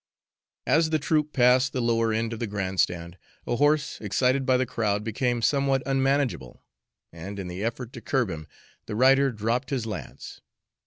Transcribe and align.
As 0.65 0.89
the 0.89 0.97
troop 0.97 1.31
passed 1.31 1.73
the 1.73 1.79
lower 1.79 2.11
end 2.11 2.33
of 2.33 2.39
the 2.39 2.47
grand 2.47 2.79
stand, 2.79 3.19
a 3.45 3.57
horse, 3.57 3.99
excited 4.01 4.47
by 4.47 4.57
the 4.57 4.65
crowd, 4.65 5.03
became 5.03 5.43
somewhat 5.43 5.83
unmanageable, 5.85 6.63
and 7.13 7.37
in 7.37 7.45
the 7.47 7.63
effort 7.63 7.93
to 7.93 8.01
curb 8.01 8.31
him, 8.31 8.47
the 8.87 8.95
rider 8.95 9.31
dropped 9.31 9.69
his 9.69 9.85
lance. 9.85 10.41